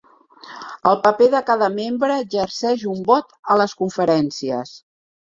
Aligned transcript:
El 0.91 0.97
paper 1.03 1.27
de 1.35 1.41
cada 1.51 1.69
membre 1.77 2.17
exerceix 2.23 2.89
un 2.97 3.07
vot 3.13 3.39
a 3.57 3.63
les 3.65 3.81
conferències. 3.85 4.79